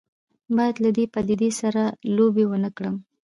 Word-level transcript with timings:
باید 0.57 0.75
له 0.83 0.89
دې 0.97 1.05
پدیدې 1.13 1.49
سره 1.61 1.83
لوبې 2.15 2.45
ونه 2.47 2.69
کړو. 2.77 2.93